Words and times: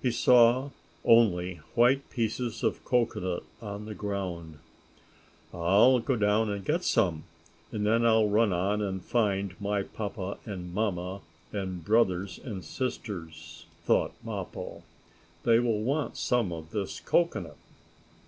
He 0.00 0.12
saw 0.12 0.70
only 1.04 1.56
white 1.74 2.08
pieces 2.08 2.62
of 2.62 2.84
cocoanut 2.84 3.42
on 3.60 3.84
the 3.84 3.96
ground. 3.96 4.60
"I'll 5.52 5.98
go 5.98 6.14
down 6.14 6.48
and 6.50 6.64
get 6.64 6.84
some, 6.84 7.24
and 7.72 7.84
then 7.84 8.06
I'll 8.06 8.28
run 8.28 8.52
on 8.52 8.80
and 8.80 9.04
find 9.04 9.60
my 9.60 9.82
papa 9.82 10.38
and 10.44 10.72
mamma 10.72 11.22
and 11.50 11.84
brothers 11.84 12.38
and 12.38 12.64
sisters," 12.64 13.66
thought 13.82 14.12
Mappo. 14.24 14.84
"They 15.42 15.58
will 15.58 15.82
want 15.82 16.16
some 16.16 16.52
of 16.52 16.70
this 16.70 17.00
cocoanut." 17.00 17.56